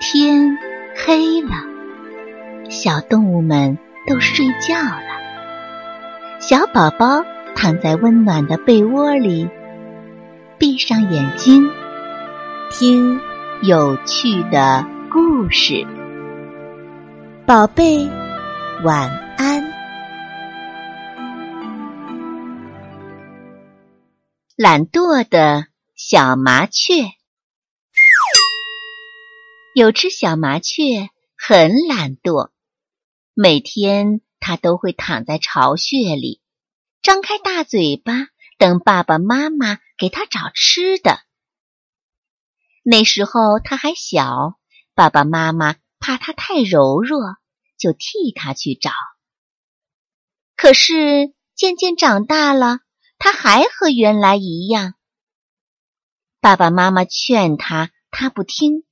[0.00, 0.58] 天
[0.94, 1.54] 黑了，
[2.68, 5.00] 小动物们都睡觉了。
[6.38, 7.24] 小宝宝
[7.54, 9.48] 躺在温暖的被窝里，
[10.58, 11.68] 闭上眼睛，
[12.70, 13.18] 听
[13.62, 15.86] 有趣的故事。
[17.46, 18.06] 宝贝，
[18.84, 19.64] 晚安。
[24.56, 27.12] 懒惰的小麻雀。
[29.78, 32.50] 有只小麻雀很懒惰，
[33.34, 36.40] 每天它都会躺在巢穴里，
[37.02, 38.14] 张开大嘴巴
[38.56, 41.18] 等爸爸妈妈给它找吃的。
[42.84, 44.58] 那时候它还小，
[44.94, 47.36] 爸爸妈妈怕它太柔弱，
[47.76, 48.92] 就替它去找。
[50.56, 52.78] 可是渐渐长大了，
[53.18, 54.94] 它还和原来一样。
[56.40, 58.85] 爸爸妈妈劝它，它不听。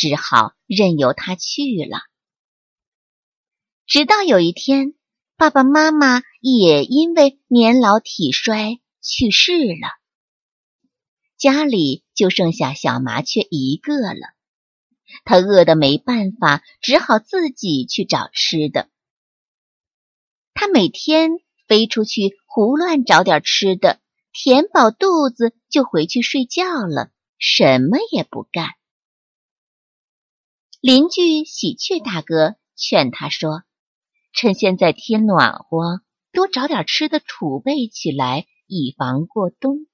[0.00, 1.98] 只好任由他去了。
[3.86, 4.94] 直到有一天，
[5.36, 9.88] 爸爸妈妈也因为年老体衰去世了，
[11.36, 14.32] 家里就剩下小麻雀一个了。
[15.26, 18.88] 他饿得没办法，只好自己去找吃的。
[20.54, 21.32] 他每天
[21.68, 24.00] 飞出去胡乱找点吃的，
[24.32, 28.79] 填饱肚子就回去睡觉了，什么也不干。
[30.80, 33.64] 邻居喜鹊大哥劝他说
[34.32, 36.00] ：“趁现在天暖和，
[36.32, 39.86] 多找点吃的储备起来，以防过冬。”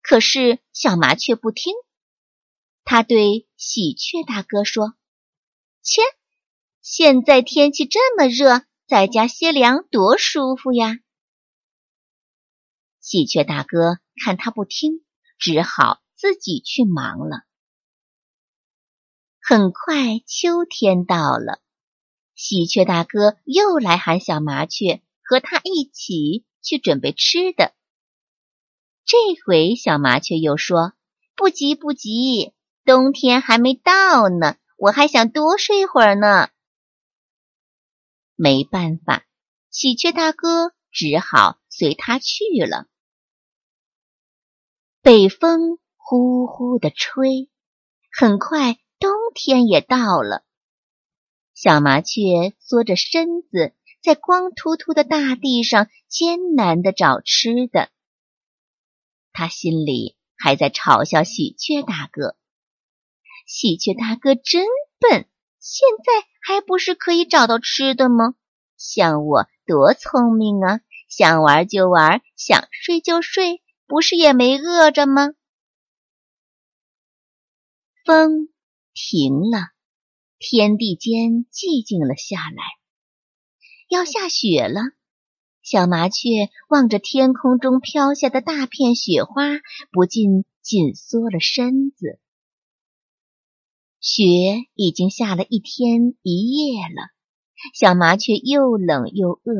[0.00, 1.74] 可是小麻雀不听，
[2.84, 4.94] 他对喜鹊大哥说
[5.82, 6.02] ：“切，
[6.80, 11.00] 现在天气这么热，在家歇凉多舒服呀！”
[13.02, 15.04] 喜鹊大哥看他不听，
[15.36, 17.42] 只好自己去忙了。
[19.48, 21.60] 很快，秋天到了，
[22.34, 27.72] 喜鹊大哥又来喊小麻雀和他一起去准备吃的。
[29.04, 29.16] 这
[29.46, 30.94] 回小麻雀又说
[31.36, 32.54] ：“不急不急，
[32.84, 36.48] 冬天还没到呢，我还想多睡会儿呢。”
[38.34, 39.26] 没办法，
[39.70, 42.88] 喜鹊大哥只好随他去了。
[45.02, 47.48] 北风呼呼的吹，
[48.10, 48.80] 很快。
[48.98, 50.44] 冬天也到了，
[51.54, 57.90] 小麻雀缩着身子在光秃秃的大地上艰难的找吃的。
[59.32, 62.36] 他心里还在嘲笑喜鹊大哥
[63.46, 64.64] ：“喜鹊大哥真
[64.98, 65.28] 笨，
[65.60, 68.34] 现在还不是可以找到吃的吗？
[68.78, 75.34] 像我多聪明啊，想玩就玩，想睡就睡，不是也没饿着吗？”
[78.06, 78.48] 风。
[78.98, 79.58] 停了，
[80.38, 82.62] 天地间寂静了下来。
[83.90, 84.80] 要下雪了，
[85.60, 89.50] 小麻雀望着天空中飘下的大片雪花，
[89.92, 92.18] 不禁紧缩了身子。
[94.00, 94.22] 雪
[94.72, 97.10] 已经下了一天一夜了，
[97.74, 99.52] 小麻雀又冷又饿，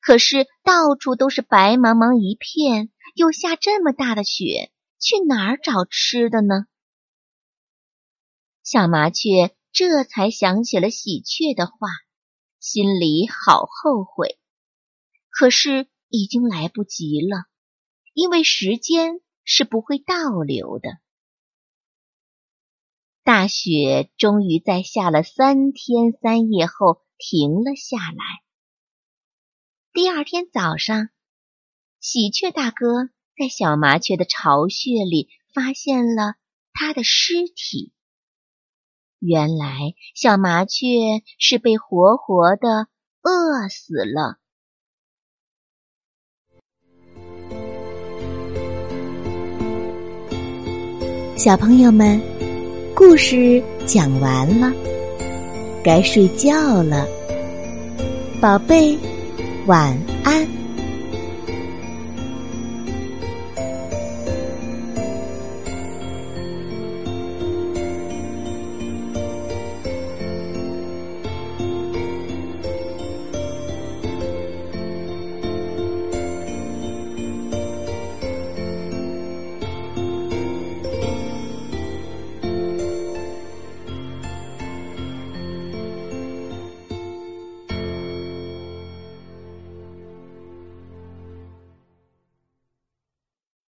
[0.00, 6.66] 可是到处都是白茫茫一片，又下这么大的雪，去哪儿找吃的呢？
[8.64, 11.74] 小麻雀这才想起了喜鹊的话，
[12.60, 14.38] 心里好后悔。
[15.28, 17.44] 可是已经来不及了，
[18.14, 20.88] 因为时间是不会倒流的。
[23.22, 28.24] 大雪终于在下了三天三夜后停了下来。
[29.92, 31.10] 第二天早上，
[32.00, 36.36] 喜鹊大哥在小麻雀的巢穴里发现了
[36.72, 37.92] 它的尸体。
[39.26, 40.86] 原来小麻雀
[41.38, 42.88] 是被活活的
[43.22, 44.36] 饿死了。
[51.36, 52.20] 小朋友们，
[52.94, 54.72] 故事讲完了，
[55.82, 57.06] 该睡觉了，
[58.40, 58.96] 宝贝，
[59.66, 60.63] 晚安。